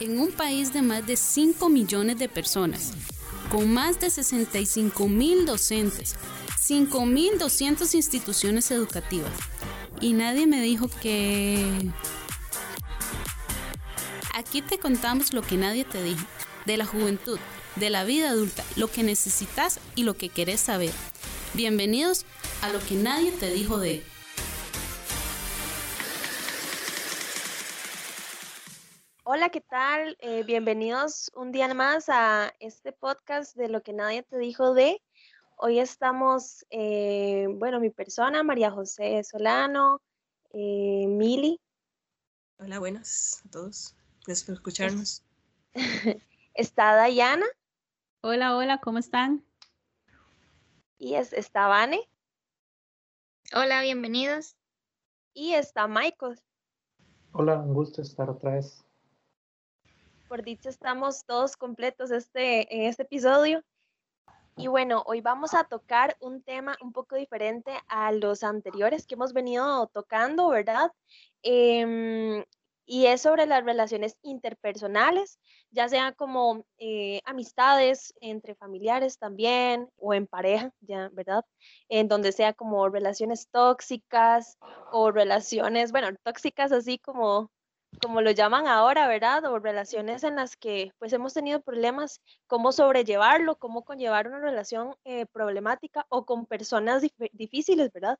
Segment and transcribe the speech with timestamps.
[0.00, 2.92] En un país de más de 5 millones de personas,
[3.50, 6.16] con más de 65 mil docentes,
[6.58, 9.30] 5.200 instituciones educativas,
[10.00, 11.62] y nadie me dijo que...
[14.32, 16.24] Aquí te contamos lo que nadie te dijo,
[16.64, 17.38] de la juventud,
[17.76, 20.92] de la vida adulta, lo que necesitas y lo que querés saber.
[21.52, 22.24] Bienvenidos
[22.62, 24.02] a lo que nadie te dijo de...
[29.40, 30.18] Hola, ¿qué tal?
[30.20, 35.00] Eh, bienvenidos un día más a este podcast de lo que nadie te dijo de.
[35.56, 40.02] Hoy estamos, eh, bueno, mi persona, María José Solano,
[40.52, 41.58] eh, Mili.
[42.58, 43.96] Hola, buenas a todos.
[44.26, 45.24] Gracias por escucharnos.
[46.52, 47.46] Está Dayana.
[48.20, 49.42] Hola, hola, ¿cómo están?
[50.98, 52.10] Y es, está Vane.
[53.54, 54.54] Hola, bienvenidos.
[55.32, 56.38] Y está Michael.
[57.32, 58.84] Hola, un gusto estar otra vez
[60.30, 63.64] por dicho estamos todos completos este, en este episodio.
[64.56, 69.16] Y bueno, hoy vamos a tocar un tema un poco diferente a los anteriores que
[69.16, 70.92] hemos venido tocando, ¿verdad?
[71.42, 72.44] Em,
[72.86, 75.40] y es sobre las relaciones interpersonales,
[75.72, 81.44] ya sea como eh, amistades entre familiares también o en pareja, ya, ¿verdad?
[81.88, 84.58] En donde sea como relaciones tóxicas
[84.92, 87.50] o relaciones, bueno, tóxicas así como
[88.00, 89.44] como lo llaman ahora, ¿verdad?
[89.46, 94.94] O relaciones en las que pues hemos tenido problemas, cómo sobrellevarlo, cómo conllevar una relación
[95.04, 97.02] eh, problemática o con personas
[97.32, 98.18] difíciles, ¿verdad?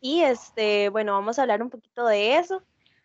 [0.00, 2.62] Y este, bueno, vamos a hablar un poquito de eso.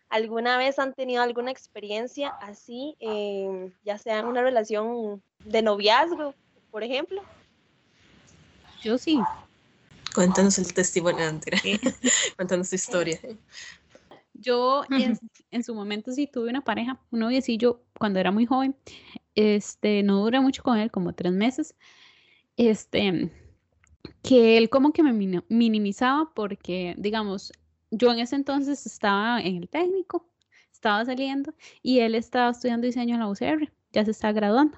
[0.08, 6.34] ¿Alguna vez han tenido alguna experiencia así, eh, ya sea en una relación de noviazgo,
[6.70, 7.22] por ejemplo?
[8.82, 9.20] Yo sí.
[10.14, 11.60] Cuéntanos el testimonio, Andrea.
[12.36, 13.18] Cuéntanos tu historia.
[14.44, 14.84] Yo
[15.50, 18.76] en, su momento sí tuve una pareja, un noviecillo cuando era muy joven.
[19.34, 21.74] Este, no duré mucho con él, como tres meses.
[22.56, 23.30] Este,
[24.22, 27.52] que él como que me minimizaba porque, digamos,
[27.90, 30.28] yo en ese entonces estaba en el técnico,
[30.72, 34.76] estaba saliendo y él estaba estudiando diseño en la UCR, ya se está graduando.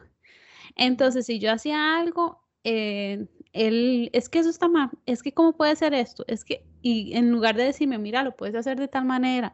[0.77, 5.57] Entonces, si yo hacía algo, eh, él, es que eso está mal, es que cómo
[5.57, 8.87] puede ser esto, es que, y en lugar de decirme, mira, lo puedes hacer de
[8.87, 9.53] tal manera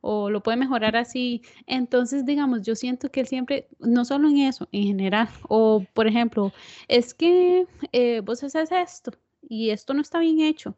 [0.00, 4.38] o lo puede mejorar así, entonces, digamos, yo siento que él siempre, no solo en
[4.38, 6.52] eso, en general, o por ejemplo,
[6.88, 10.74] es que eh, vos haces esto y esto no está bien hecho,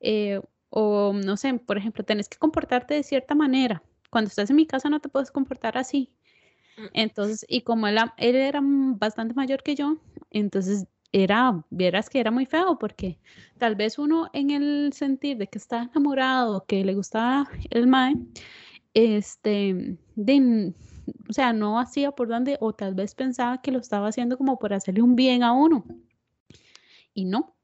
[0.00, 4.56] eh, o no sé, por ejemplo, tenés que comportarte de cierta manera, cuando estás en
[4.56, 6.10] mi casa no te puedes comportar así.
[6.76, 6.86] Mm.
[6.94, 9.98] Entonces, y como él, él era bastante mayor que yo,
[10.30, 13.20] entonces era, vieras que era muy feo porque
[13.58, 18.16] tal vez uno en el sentir de que está enamorado, que le gustaba el mae,
[18.94, 20.72] este, de,
[21.28, 24.58] o sea, no hacía por donde, o tal vez pensaba que lo estaba haciendo como
[24.58, 25.84] por hacerle un bien a uno.
[27.14, 27.54] Y no,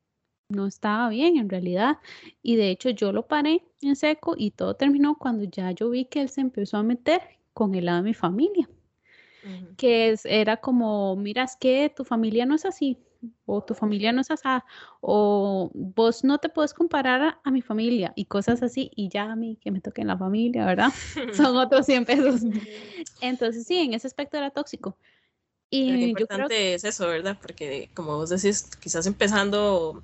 [0.49, 1.99] no estaba bien en realidad.
[2.43, 6.05] Y de hecho yo lo paré en seco y todo terminó cuando ya yo vi
[6.05, 7.21] que él se empezó a meter
[7.53, 8.71] con el lado de mi familia.
[9.77, 12.99] Que es, era como, miras que tu familia no es así,
[13.45, 14.49] o tu familia no es así,
[15.01, 19.37] o vos no te puedes comparar a, mi familia y cosas así, y ya a
[19.37, 20.93] mí que me toque en la familia, ¿verdad?
[21.35, 22.43] Son otros 100 pesos.
[23.21, 24.97] Entonces sí, en ese aspecto era tóxico.
[25.73, 27.39] Y lo importante es eso, ¿verdad?
[27.41, 30.03] Porque como vos decís, quizás empezando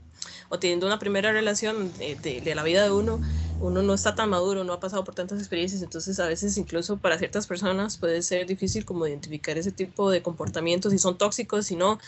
[0.49, 3.21] o teniendo una primera relación de, la vida de uno,
[3.61, 6.99] uno no está tan maduro, no ha pasado por tantas experiencias, entonces a veces incluso
[6.99, 11.67] para ciertas personas puede ser difícil como identificar ese tipo de comportamientos, si son tóxicos,
[11.67, 11.99] si no,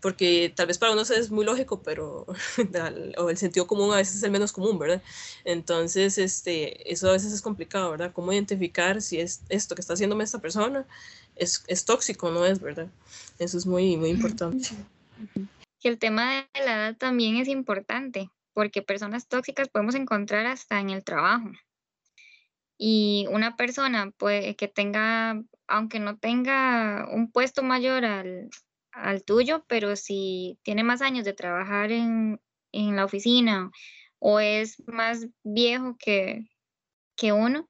[0.00, 2.26] porque tal vez para uno es muy lógico, pero
[3.18, 5.02] o el sentido común a veces es el menos común, ¿verdad?
[5.44, 8.12] Entonces, este, eso a veces es complicado, ¿verdad?
[8.12, 10.86] ¿Cómo identificar si es esto que está haciéndome esta persona
[11.36, 12.88] es, es tóxico, no es, ¿verdad?
[13.38, 14.68] Eso es muy, muy importante.
[15.80, 20.80] Que el tema de la edad también es importante, porque personas tóxicas podemos encontrar hasta
[20.80, 21.50] en el trabajo.
[22.76, 28.48] Y una persona puede que tenga, aunque no tenga un puesto mayor al,
[28.92, 32.40] al tuyo, pero si tiene más años de trabajar en,
[32.72, 33.70] en la oficina
[34.18, 36.44] o es más viejo que,
[37.16, 37.68] que uno,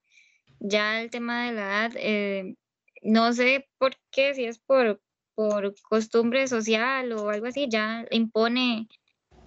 [0.61, 2.57] ya el tema de la edad, eh,
[3.03, 5.01] no sé por qué, si es por,
[5.39, 8.89] por costumbre social o algo así, ya impone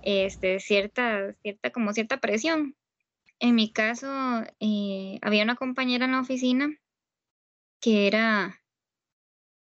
[0.03, 2.77] este, cierta, cierta, como cierta presión.
[3.39, 4.07] En mi caso,
[4.61, 6.73] eh, había una compañera en la oficina
[7.81, 8.61] que era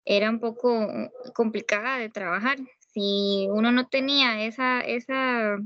[0.06, 0.88] era un poco
[1.34, 2.56] complicada de trabajar.
[2.78, 5.58] Si uno no tenía esa, esa,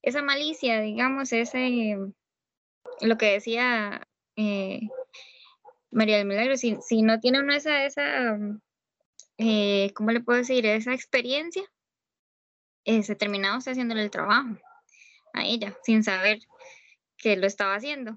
[0.00, 1.98] esa malicia, digamos, ese,
[3.00, 4.82] lo que decía eh,
[5.90, 8.38] María del Milagro, si, si no tiene uno esa, esa
[9.38, 10.66] eh, ¿cómo le puedo decir?
[10.66, 11.62] Esa experiencia,
[12.84, 14.56] eh, se terminaba usted haciéndole el trabajo
[15.32, 16.40] a ella, sin saber
[17.16, 18.16] que lo estaba haciendo.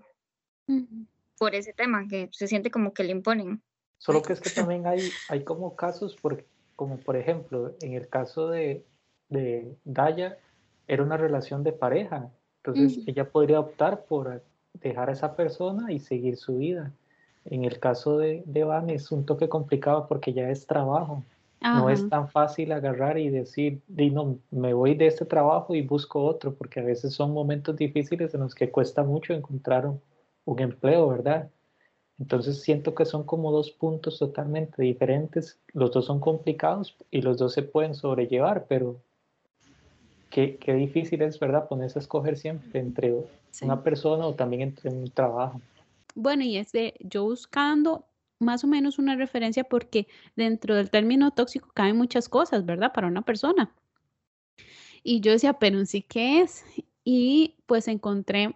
[1.38, 3.62] Por ese tema, que se siente como que le imponen.
[3.98, 6.46] Solo que es que también hay, hay como casos, por,
[6.76, 8.86] como por ejemplo, en el caso de,
[9.30, 10.38] de Daya,
[10.88, 12.32] era una relación de pareja.
[12.58, 14.44] Entonces ella podría optar por
[14.74, 16.94] dejar a esa persona y seguir su vida.
[17.46, 21.24] En el caso de, de Van es un toque complicado porque ya es trabajo.
[21.62, 26.24] No es tan fácil agarrar y decir, no, me voy de este trabajo y busco
[26.24, 30.00] otro, porque a veces son momentos difíciles en los que cuesta mucho encontrar un,
[30.46, 31.50] un empleo, ¿verdad?
[32.18, 35.60] Entonces siento que son como dos puntos totalmente diferentes.
[35.74, 39.02] Los dos son complicados y los dos se pueden sobrellevar, pero
[40.30, 41.68] qué, qué difícil es, ¿verdad?
[41.68, 43.16] Ponerse a escoger siempre entre
[43.62, 45.62] una persona o también entre un trabajo.
[46.16, 48.08] Bueno, y es de yo buscando
[48.40, 52.94] más o menos una referencia porque dentro del término tóxico caen muchas cosas, ¿verdad?
[52.94, 53.74] Para una persona.
[55.04, 56.64] Y yo decía, pero sí qué es.
[57.04, 58.56] Y pues encontré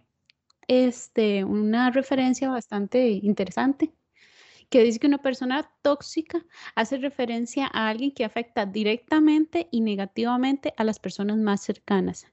[0.68, 3.94] este, una referencia bastante interesante
[4.70, 6.44] que dice que una persona tóxica
[6.76, 12.26] hace referencia a alguien que afecta directamente y negativamente a las personas más cercanas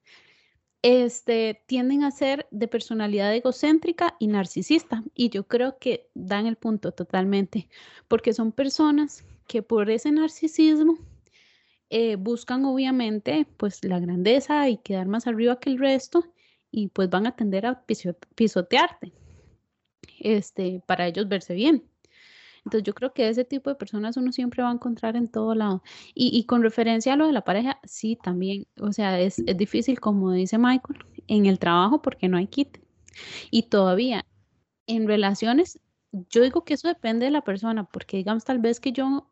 [0.82, 5.02] este, tienden a ser de personalidad egocéntrica y narcisista.
[5.14, 7.68] Y yo creo que dan el punto totalmente,
[8.08, 10.98] porque son personas que por ese narcisismo
[11.90, 16.24] eh, buscan obviamente pues la grandeza y quedar más arriba que el resto
[16.70, 17.84] y pues van a tender a
[18.36, 19.12] pisotearte
[20.20, 21.89] este, para ellos verse bien.
[22.64, 25.54] Entonces yo creo que ese tipo de personas uno siempre va a encontrar en todo
[25.54, 25.82] lado.
[26.14, 30.00] Y, con referencia a lo de la pareja, sí, también, o sea, es, es difícil,
[30.00, 32.78] como dice Michael, en el trabajo porque no hay kit.
[33.50, 34.26] Y todavía
[34.86, 35.80] en relaciones,
[36.12, 39.30] yo digo que eso depende de la persona, porque digamos tal vez que yo,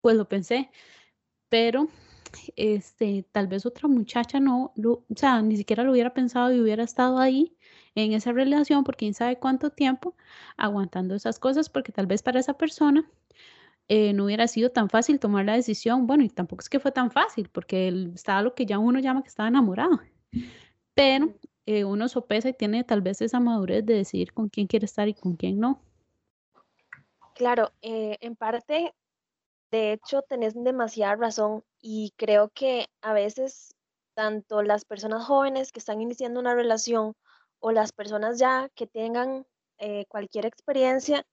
[0.00, 0.70] pues lo pensé,
[1.48, 1.88] pero
[2.56, 6.84] este, tal vez otra muchacha no, o sea, ni siquiera lo hubiera pensado y hubiera
[6.84, 7.56] estado ahí
[7.94, 10.14] en esa relación por quién sabe cuánto tiempo
[10.56, 13.08] aguantando esas cosas, porque tal vez para esa persona
[13.88, 16.06] eh, no hubiera sido tan fácil tomar la decisión.
[16.06, 19.00] Bueno, y tampoco es que fue tan fácil, porque él estaba lo que ya uno
[19.00, 20.00] llama que estaba enamorado.
[20.94, 21.34] Pero
[21.66, 25.08] eh, uno sopesa y tiene tal vez esa madurez de decidir con quién quiere estar
[25.08, 25.82] y con quién no.
[27.34, 28.94] Claro, eh, en parte,
[29.70, 33.74] de hecho, tenés demasiada razón y creo que a veces
[34.14, 37.14] tanto las personas jóvenes que están iniciando una relación
[37.60, 39.46] o las personas ya que tengan
[39.78, 41.24] eh, cualquier experiencia,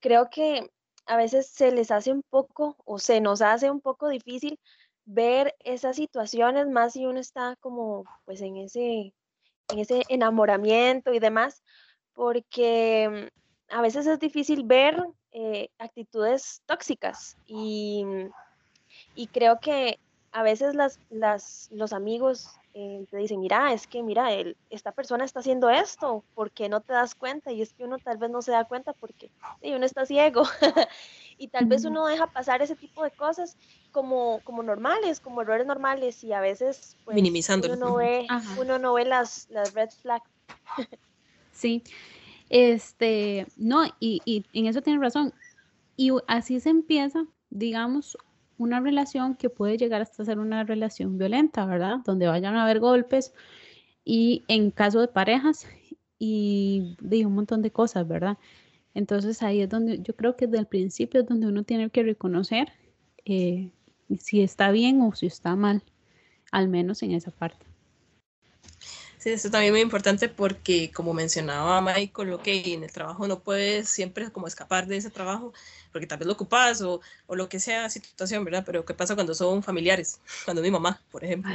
[0.00, 0.70] creo que
[1.06, 4.58] a veces se les hace un poco o se nos hace un poco difícil
[5.04, 9.14] ver esas situaciones más si uno está como pues en ese
[9.68, 11.62] en ese enamoramiento y demás
[12.12, 13.30] porque
[13.68, 15.00] a veces es difícil ver
[15.32, 18.04] eh, actitudes tóxicas y,
[19.14, 19.98] y, creo que
[20.36, 24.92] a veces las, las, los amigos eh, te dicen, mira, es que, mira, él, esta
[24.92, 27.52] persona está haciendo esto, ¿por qué no te das cuenta?
[27.52, 29.30] Y es que uno tal vez no se da cuenta porque
[29.62, 30.42] uno está ciego
[31.38, 33.56] y tal vez uno deja pasar ese tipo de cosas
[33.92, 37.68] como, como normales, como errores normales y a veces pues, minimizando.
[37.68, 38.26] Uno no ve,
[38.60, 40.28] uno no ve las, las red flags.
[41.50, 41.82] sí,
[42.50, 45.32] este, no, y, y en eso tienes razón.
[45.96, 48.18] Y así se empieza, digamos,
[48.58, 51.98] una relación que puede llegar hasta ser una relación violenta, ¿verdad?
[52.04, 53.34] Donde vayan a haber golpes
[54.04, 55.66] y en caso de parejas
[56.18, 58.38] y de un montón de cosas, ¿verdad?
[58.94, 62.02] Entonces ahí es donde yo creo que desde el principio es donde uno tiene que
[62.02, 62.72] reconocer
[63.26, 63.70] eh,
[64.18, 65.82] si está bien o si está mal,
[66.52, 67.66] al menos en esa parte.
[69.26, 73.40] Sí, eso también es muy importante porque, como mencionaba Michael, ok, en el trabajo no
[73.40, 75.52] puedes siempre como escapar de ese trabajo
[75.90, 78.62] porque tal vez lo ocupas o, o lo que sea situación, ¿verdad?
[78.64, 80.20] Pero ¿qué pasa cuando son familiares?
[80.44, 81.52] Cuando mi mamá, por ejemplo,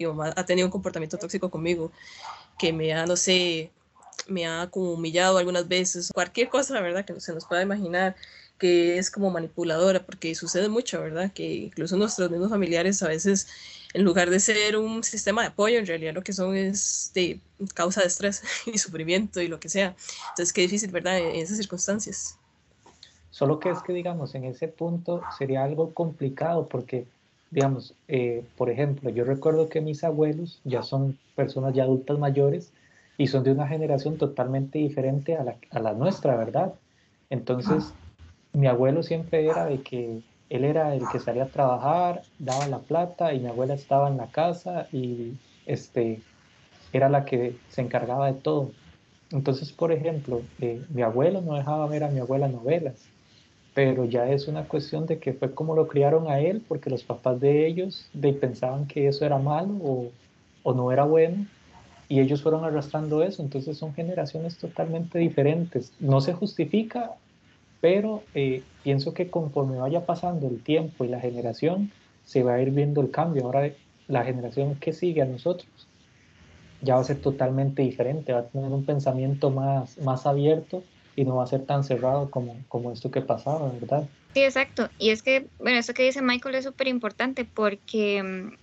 [0.00, 1.92] mi mamá ha tenido un comportamiento tóxico conmigo
[2.58, 3.70] que me ha, no sé,
[4.26, 7.04] me ha como humillado algunas veces, cualquier cosa, ¿verdad?
[7.04, 8.16] Que se nos pueda imaginar
[8.62, 11.32] que es como manipuladora, porque sucede mucho, ¿verdad?
[11.32, 13.48] Que incluso nuestros mismos familiares a veces,
[13.92, 17.40] en lugar de ser un sistema de apoyo, en realidad lo que son es de
[17.74, 19.96] causa de estrés y sufrimiento y lo que sea.
[20.28, 21.18] Entonces, qué difícil, ¿verdad?
[21.18, 22.38] En esas circunstancias.
[23.30, 27.08] Solo que es que, digamos, en ese punto sería algo complicado porque,
[27.50, 32.72] digamos, eh, por ejemplo, yo recuerdo que mis abuelos ya son personas ya adultas mayores
[33.18, 36.74] y son de una generación totalmente diferente a la, a la nuestra, ¿verdad?
[37.28, 37.94] Entonces,
[38.52, 42.78] mi abuelo siempre era de que él era el que salía a trabajar, daba la
[42.78, 45.32] plata y mi abuela estaba en la casa y
[45.66, 46.20] este,
[46.92, 48.70] era la que se encargaba de todo.
[49.30, 53.08] Entonces, por ejemplo, eh, mi abuelo no dejaba ver a mi abuela novelas,
[53.74, 57.02] pero ya es una cuestión de que fue como lo criaron a él, porque los
[57.02, 60.12] papás de ellos de, pensaban que eso era malo o,
[60.62, 61.46] o no era bueno,
[62.08, 65.94] y ellos fueron arrastrando eso, entonces son generaciones totalmente diferentes.
[65.98, 67.12] No se justifica,
[67.82, 71.90] pero eh, pienso que conforme vaya pasando el tiempo y la generación,
[72.24, 73.44] se va a ir viendo el cambio.
[73.44, 73.70] Ahora
[74.06, 75.68] la generación que sigue a nosotros
[76.80, 80.84] ya va a ser totalmente diferente, va a tener un pensamiento más, más abierto
[81.16, 84.04] y no va a ser tan cerrado como, como esto que pasaba, ¿verdad?
[84.34, 84.88] Sí, exacto.
[84.98, 88.61] Y es que, bueno, eso que dice Michael es súper importante porque, mm,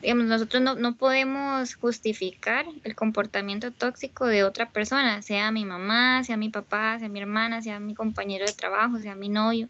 [0.00, 6.22] digamos, nosotros no, no, podemos justificar el comportamiento tóxico de otra persona, sea mi mamá,
[6.24, 9.68] sea mi papá, sea mi hermana, sea mi compañero de trabajo, sea mi novio.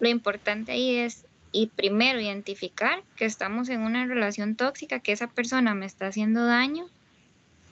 [0.00, 5.28] Lo importante ahí es y primero identificar que estamos en una relación tóxica, que esa
[5.28, 6.86] persona me está haciendo daño.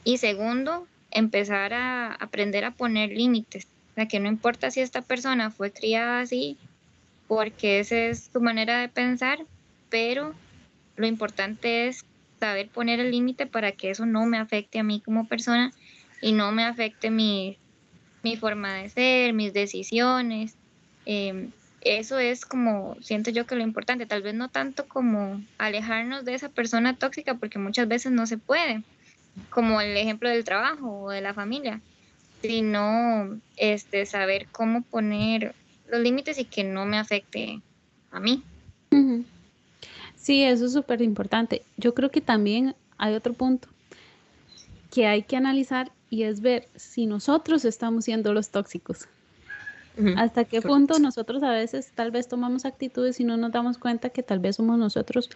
[0.05, 3.67] Y segundo, empezar a aprender a poner límites.
[3.91, 6.57] O sea, que no importa si esta persona fue criada así,
[7.27, 9.41] porque esa es su manera de pensar,
[9.91, 10.33] pero
[11.03, 12.05] lo importante es
[12.39, 15.73] saber poner el límite para que eso no me afecte a mí como persona
[16.21, 17.59] y no me afecte mi,
[18.23, 20.55] mi forma de ser, mis decisiones.
[21.05, 21.49] Eh,
[21.81, 26.35] eso es como, siento yo que lo importante, tal vez no tanto como alejarnos de
[26.35, 28.85] esa persona tóxica, porque muchas veces no se puede,
[29.51, 31.81] como el ejemplo del trabajo o de la familia,
[32.43, 35.57] sino este, saber cómo poner
[35.89, 37.61] los límites y que no me afecte
[38.13, 38.45] a mí.
[40.23, 41.63] Sí, eso es súper importante.
[41.77, 43.67] Yo creo que también hay otro punto
[44.93, 49.09] que hay que analizar y es ver si nosotros estamos siendo los tóxicos.
[50.17, 54.09] ¿Hasta qué punto nosotros a veces tal vez tomamos actitudes y no nos damos cuenta
[54.09, 55.29] que tal vez somos nosotros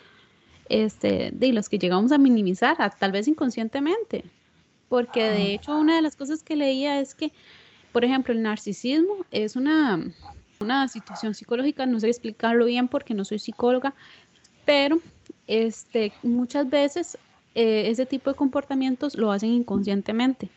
[0.69, 4.25] este, de los que llegamos a minimizar, tal vez inconscientemente?
[4.89, 7.33] Porque de hecho una de las cosas que leía es que,
[7.93, 10.01] por ejemplo, el narcisismo es una,
[10.61, 13.95] una situación psicológica, no sé explicarlo bien porque no soy psicóloga,
[14.67, 15.01] pero
[15.47, 17.17] este, muchas veces
[17.55, 20.51] eh, ese tipo de comportamientos lo hacen inconscientemente.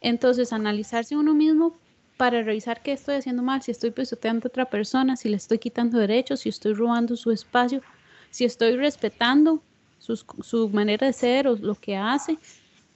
[0.00, 1.76] Entonces, analizarse uno mismo
[2.16, 5.58] para revisar qué estoy haciendo mal, si estoy pisoteando a otra persona, si le estoy
[5.58, 7.82] quitando derechos, si estoy robando su espacio,
[8.30, 9.62] si estoy respetando
[9.98, 12.38] su manera de ser o lo que hace,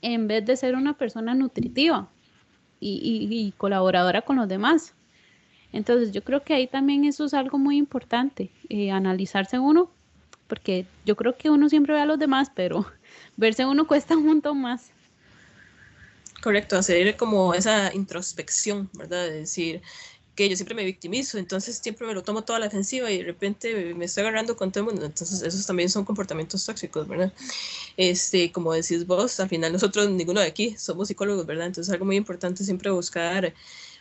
[0.00, 2.09] en vez de ser una persona nutritiva
[2.79, 4.95] y, colaboradora con los demás.
[5.73, 9.90] Entonces yo creo que ahí también eso es algo muy importante, eh, analizarse uno,
[10.50, 12.85] porque yo creo que uno siempre ve a los demás, pero
[13.38, 14.90] verse uno cuesta un montón más.
[16.42, 19.26] Correcto, hacer como esa introspección, ¿verdad?
[19.26, 19.80] De decir
[20.35, 23.25] que yo siempre me victimizo, entonces siempre me lo tomo toda la defensiva y de
[23.25, 25.07] repente me estoy agarrando con todo el mundo.
[25.07, 27.33] Entonces, esos también son comportamientos tóxicos, ¿verdad?
[27.97, 31.66] Este, como decís vos, al final nosotros, ninguno de aquí, somos psicólogos, ¿verdad?
[31.66, 33.52] Entonces, algo muy importante siempre buscar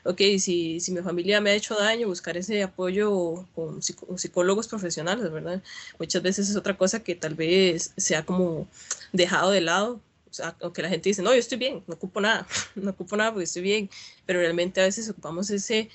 [0.03, 5.31] ok, si, si mi familia me ha hecho daño, buscar ese apoyo con psicólogos profesionales,
[5.31, 5.61] ¿verdad?
[5.99, 8.67] Muchas veces es otra cosa que tal vez se ha como
[9.13, 12.21] dejado de lado o sea, aunque la gente dice, no, yo estoy bien, no ocupo
[12.21, 13.89] nada, no ocupo nada porque estoy bien,
[14.25, 15.89] pero realmente a veces ocupamos ese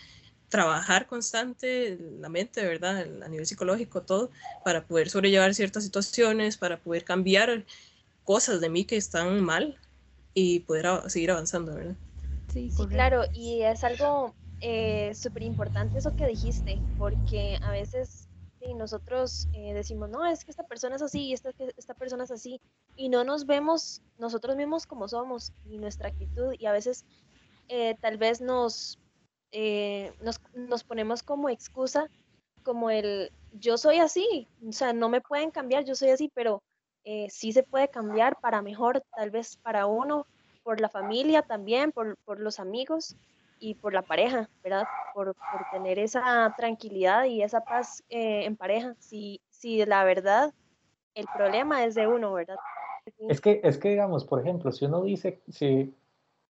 [0.48, 3.06] trabajar constante, la mente, ¿verdad?
[3.22, 4.30] A nivel psicológico, todo,
[4.64, 7.64] para poder sobrellevar ciertas situaciones, para poder cambiar
[8.24, 9.78] cosas de mí que están mal
[10.32, 11.96] y poder seguir avanzando, ¿verdad?
[12.54, 18.28] Sí, sí claro, y es algo eh, súper importante eso que dijiste, porque a veces
[18.72, 22.60] nosotros eh, decimos, no, es que esta persona es así, esta, esta persona es así,
[22.96, 27.04] y no nos vemos nosotros mismos como somos y nuestra actitud, y a veces
[27.68, 29.00] eh, tal vez nos,
[29.50, 32.08] eh, nos, nos, ponemos como excusa,
[32.62, 36.62] como el, yo soy así, o sea, no me pueden cambiar, yo soy así, pero
[37.28, 40.26] sí se puede cambiar para mejor, tal vez para uno,
[40.64, 43.16] por la familia también, por, por los amigos,
[43.64, 44.84] y por la pareja, ¿verdad?
[45.14, 48.94] Por, por tener esa tranquilidad y esa paz eh, en pareja.
[48.98, 50.52] Si, si la verdad,
[51.14, 52.56] el problema es de uno, ¿verdad?
[53.28, 55.94] Es que, es que, digamos, por ejemplo, si uno dice, si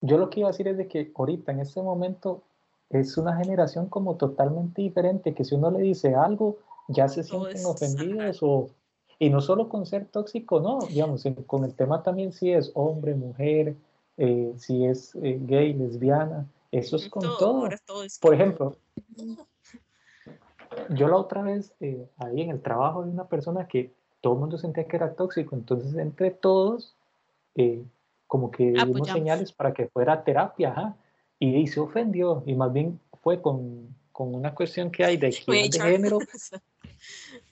[0.01, 2.43] yo lo que iba a decir es de que ahorita, en este momento,
[2.91, 7.65] es una generación como totalmente diferente, que si uno le dice algo, ya se sienten
[7.65, 8.69] ofendidos o...
[9.21, 13.17] Y no solo con ser tóxico, no, digamos, con el tema también si es hombre,
[13.17, 13.75] mujer,
[14.19, 17.69] eh, si es eh, gay, lesbiana, eso es con todo.
[18.21, 18.77] Por ejemplo,
[20.91, 24.41] yo la otra vez eh, ahí en el trabajo de una persona que todo el
[24.41, 26.95] mundo sentía que era tóxico, entonces entre todos
[27.55, 27.83] eh,
[28.27, 30.97] como que dimos señales para que fuera terapia,
[31.41, 35.71] y, se ofendió, y más bien fue con, con una cuestión que hay de de
[35.81, 36.19] género.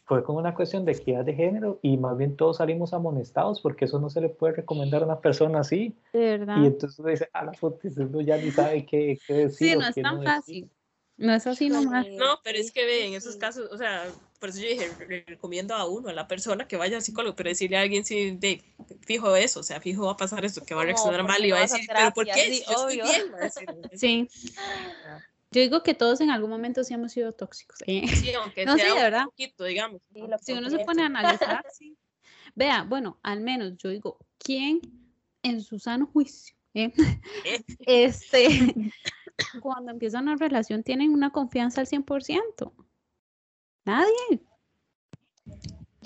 [0.06, 3.86] fue como una cuestión de equidad de género y más bien todos salimos amonestados porque
[3.86, 5.96] eso no se le puede recomendar a una persona así.
[6.12, 6.62] De verdad.
[6.62, 9.70] Y entonces uno dice, a la puta, uno ya ni sabe qué, qué decir.
[9.70, 10.70] Sí, no es tan fácil.
[11.16, 12.06] No es así nomás.
[12.12, 14.04] No, pero es que ve, en esos casos, o sea,
[14.38, 17.48] por eso yo dije, recomiendo a uno, a la persona que vaya al psicólogo, pero
[17.48, 18.62] decirle a alguien si de
[19.00, 21.50] fijo eso, o sea, fijo va a pasar esto, que va a reaccionar mal y
[21.50, 22.52] va a decir, pero ¿por qué?
[22.52, 23.88] Sí, yo estoy bien.
[23.94, 24.28] Sí.
[25.56, 27.78] Yo digo que todos en algún momento sí hemos sido tóxicos.
[27.86, 28.06] ¿eh?
[28.08, 30.02] Sí, aunque no, sea sí, un poquito, digamos.
[30.42, 31.96] si uno se pone a analizar, sí.
[32.54, 34.82] Vea, bueno, al menos yo digo, ¿quién
[35.42, 36.54] en su sano juicio?
[36.74, 36.92] Eh?
[37.86, 38.48] este,
[39.62, 42.74] cuando empiezan una relación tienen una confianza al 100%.
[43.86, 44.42] Nadie.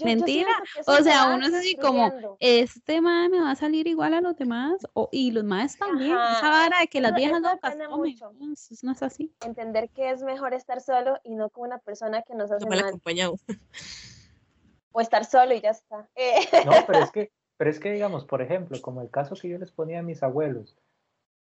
[0.04, 0.50] Mentira.
[0.86, 4.36] o sea, uno es así como, este mae me va a salir igual a los
[4.36, 6.12] demás, o, y los más también.
[6.12, 8.16] Esa vara de que las viejas locas comen,
[8.82, 9.32] no es así.
[9.44, 12.80] Entender que es mejor estar solo y no con una persona que nos hace mal.
[12.80, 13.36] acompañado.
[14.92, 16.08] O estar solo y ya está.
[16.16, 16.48] Eh.
[16.66, 19.58] No, pero es que, pero es que digamos, por ejemplo, como el caso que yo
[19.58, 20.76] les ponía a mis abuelos,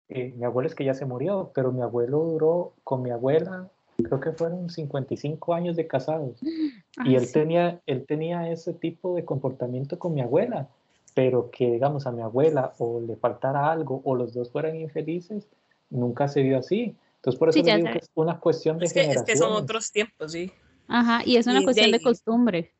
[0.09, 3.71] eh, mi abuelo es que ya se murió, pero mi abuelo duró con mi abuela
[4.03, 6.39] creo que fueron 55 años de casados.
[7.05, 10.69] y él, tenía, él tenía ese tipo de comportamiento con mi abuela,
[11.15, 15.47] pero que, digamos, a mi abuela o le faltara algo o los dos fueran infelices,
[15.91, 16.97] nunca se vio así.
[17.17, 19.93] Entonces, por eso digo que es una cuestión de es que, es que son otros
[19.93, 20.51] tiempos, sí.
[20.89, 22.73] Ajá, y es una cuestión de, costumbre.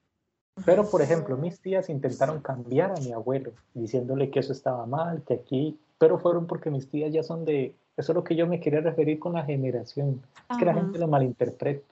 [0.65, 5.23] Pero, por ejemplo, mis tías intentaron cambiar a mi abuelo, diciéndole que eso estaba mal,
[5.27, 8.47] que aquí, pero fueron porque mis tías ya son de eso es lo que yo
[8.47, 10.23] me quería referir con la generación.
[10.51, 11.83] Es que la gente lo malinterpreta.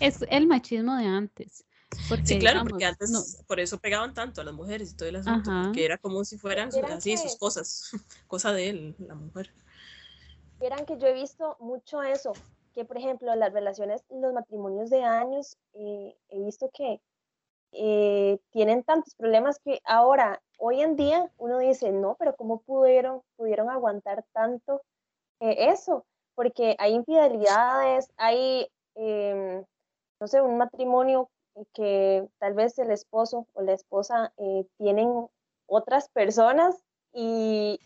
[0.00, 1.64] Es el machismo de antes.
[2.24, 5.50] sí, claro, porque antes por eso pegaban tanto a las mujeres y todo el asunto,
[5.64, 7.90] porque era como si fueran así sus cosas,
[8.26, 9.50] cosa de él, la mujer.
[10.60, 12.32] Vieran que yo he visto mucho eso,
[12.74, 17.00] que por ejemplo las relaciones, los matrimonios de años, eh, he visto que
[17.72, 23.22] eh, tienen tantos problemas que ahora, hoy en día, uno dice, no, pero ¿cómo pudieron,
[23.36, 24.82] pudieron aguantar tanto
[25.40, 29.64] eh, eso, porque hay infidelidades, hay, em,
[30.20, 31.30] no sé, un matrimonio
[31.74, 35.26] que tal vez el esposo o la esposa eh, tienen
[35.66, 37.78] otras personas y,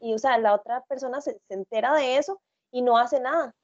[0.00, 3.54] y, o sea, la otra persona se, entera de eso y no hace nada.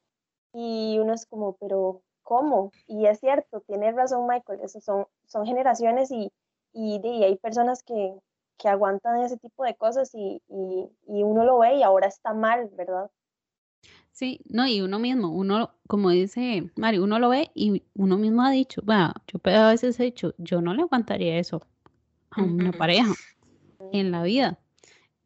[0.53, 2.71] Y uno es como, pero ¿cómo?
[2.87, 6.31] Y es cierto, tiene razón Michael, eso son, son generaciones y,
[6.73, 8.13] y, y hay personas que,
[8.57, 12.69] que, aguantan ese tipo de cosas y, y, uno lo ve y ahora está mal,
[12.73, 13.09] ¿verdad?
[14.17, 18.41] Sí, no, y uno mismo, uno, como dice Mario, uno lo ve y uno mismo
[18.41, 21.61] ha dicho, bueno, yo a veces he dicho, yo no le aguantaría eso
[22.31, 23.13] a una pareja
[23.91, 24.57] en la vida.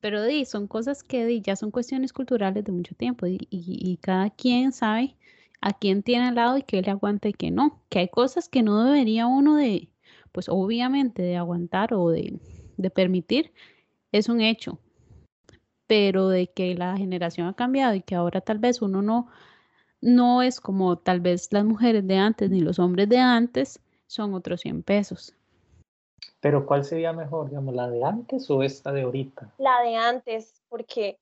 [0.01, 3.95] Pero di, son cosas que di, ya son cuestiones culturales de mucho tiempo y, y,
[4.01, 5.15] cada quien sabe
[5.62, 7.82] a quién tiene al lado y qué le aguanta y qué no.
[7.88, 9.88] Que hay cosas que no debería uno de,
[10.34, 12.41] pues obviamente de aguantar o de,
[12.75, 13.54] de permitir,
[14.12, 14.82] es un hecho
[15.91, 19.27] pero de que la generación ha cambiado y que ahora tal vez uno no,
[19.99, 24.34] no es como tal vez las mujeres de antes ni los hombres de antes, son
[24.34, 25.36] otros 100 pesos.
[26.39, 29.51] Pero ¿cuál sería mejor, digamos, la de antes o esta de ahorita?
[29.58, 31.19] La de antes, porque,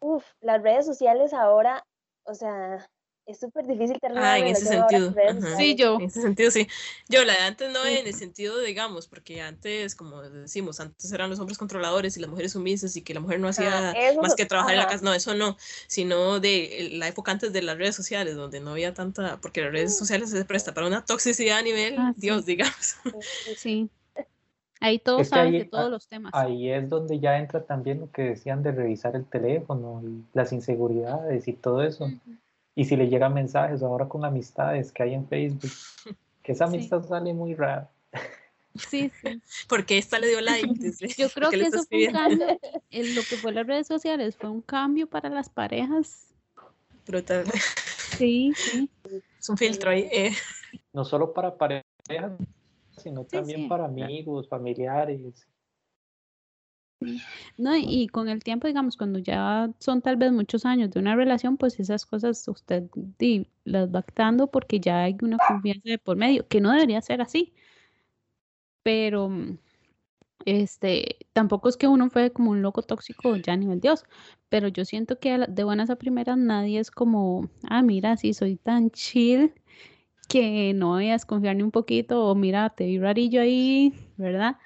[0.00, 1.86] uff, las redes sociales ahora,
[2.24, 2.90] o sea,
[3.28, 5.14] es súper difícil tener ah, en ese sentido.
[5.58, 5.96] Sí, yo.
[5.96, 6.66] En ese sentido, sí.
[7.08, 11.28] Yo, la de antes no en el sentido, digamos, porque antes, como decimos, antes eran
[11.28, 14.46] los hombres controladores y las mujeres sumisas y que la mujer no hacía más que
[14.46, 15.04] trabajar en la casa.
[15.04, 18.94] No, eso no, sino de la época antes de las redes sociales, donde no había
[18.94, 22.96] tanta, porque las redes sociales se presta para una toxicidad a nivel ah, Dios, digamos.
[23.56, 23.90] Sí.
[24.80, 26.32] Ahí todos saben de todos los temas.
[26.34, 30.52] Ahí es donde ya entra también lo que decían de revisar el teléfono y las
[30.52, 32.10] inseguridades y todo eso.
[32.78, 35.72] Y si le llegan mensajes ahora con amistades que hay en Facebook,
[36.44, 37.90] que esa amistad sale muy rara.
[38.76, 39.42] Sí, sí.
[39.68, 40.68] Porque esta le dio like.
[41.16, 42.46] Yo creo que eso fue un cambio.
[42.90, 46.32] En lo que fue las redes sociales fue un cambio para las parejas.
[47.04, 47.46] Brutal.
[48.16, 48.88] Sí, sí.
[49.40, 50.08] Es un filtro ahí.
[50.12, 50.30] Eh.
[50.92, 51.84] No solo para parejas,
[52.96, 55.48] sino también para amigos, familiares.
[57.56, 61.16] No, y con el tiempo, digamos, cuando ya son tal vez muchos años de una
[61.16, 62.84] relación, pues esas cosas usted
[63.64, 67.20] las va actando porque ya hay una confianza de por medio, que no debería ser
[67.20, 67.52] así.
[68.82, 69.28] Pero
[70.44, 74.04] este, tampoco es que uno fue como un loco tóxico ya a nivel Dios,
[74.48, 78.56] pero yo siento que de buenas a primeras nadie es como, ah, mira, si soy
[78.56, 79.52] tan chill
[80.28, 84.58] que no voy a desconfiar ni un poquito, o mira, te vi rarillo ahí, ¿verdad?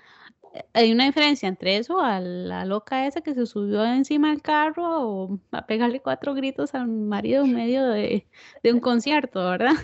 [0.73, 5.09] Hay una diferencia entre eso a la loca esa que se subió encima del carro
[5.09, 8.27] o a pegarle cuatro gritos al marido en medio de,
[8.65, 9.75] un concierto, ¿verdad?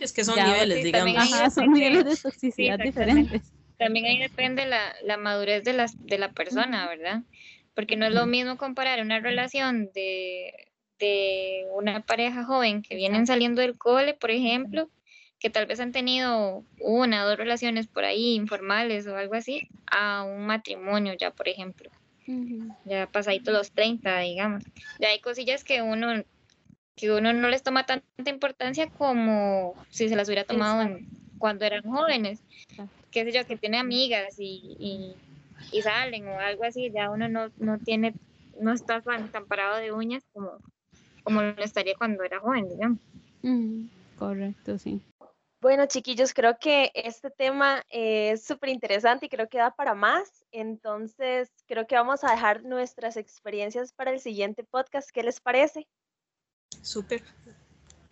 [0.00, 1.52] Es que son niveles, digamos.
[1.52, 3.52] son niveles de toxicidad diferentes.
[3.78, 7.22] También ahí depende la, la madurez de la, de la persona, ¿verdad?
[7.74, 10.52] Porque no es lo mismo comparar una relación de,
[10.98, 14.88] de una pareja joven que vienen saliendo del cole, por ejemplo,
[15.38, 19.68] que tal vez han tenido una o dos relaciones por ahí informales o algo así,
[19.90, 21.90] a un matrimonio ya, por ejemplo.
[22.84, 24.64] Ya pasadito los 30, digamos.
[24.98, 26.22] Ya hay cosillas que uno
[26.98, 30.98] que uno no les toma tanta importancia como si se las hubiera tomado
[31.38, 32.40] cuando eran jóvenes.
[33.12, 35.14] Qué sé yo, que tiene amigas y,
[35.72, 38.14] y, salen o algo así, ya uno no, no tiene,
[38.60, 40.58] no está tan, parado de uñas como,
[41.22, 42.98] como lo estaría cuando era joven, digamos.
[44.18, 45.00] correcto, sí.
[45.60, 50.44] Bueno, chiquillos, creo que este tema es súper interesante y creo que da para más.
[50.52, 55.10] Entonces, creo que vamos a dejar nuestras experiencias para el siguiente podcast.
[55.10, 55.88] ¿Qué les parece?
[56.82, 57.22] Súper.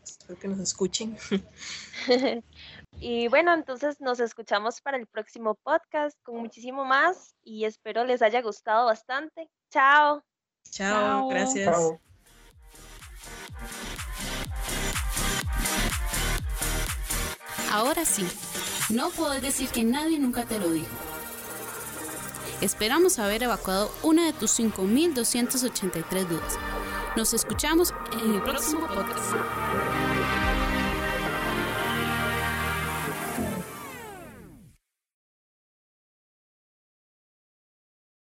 [0.02, 1.16] Espero que nos escuchen.
[3.00, 8.22] y bueno, entonces nos escuchamos para el próximo podcast con muchísimo más y espero les
[8.22, 9.48] haya gustado bastante.
[9.70, 10.24] Chao.
[10.70, 11.96] Chao, gracias.
[17.70, 18.26] Ahora sí,
[18.90, 20.86] no puedes decir que nadie nunca te lo dijo.
[22.60, 26.58] Esperamos haber evacuado una de tus 5.283 dudas.
[27.16, 30.05] Nos escuchamos en el próximo podcast.